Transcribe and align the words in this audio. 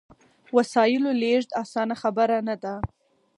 وسایلو 0.55 1.11
لېږد 1.21 1.49
اسانه 1.63 1.95
خبره 2.01 2.37
نه 2.47 2.55
ده. 2.63 2.73